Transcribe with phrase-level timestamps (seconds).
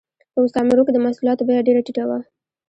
[0.33, 2.17] په مستعمرو کې د محصولاتو بیه ډېره ټیټه وه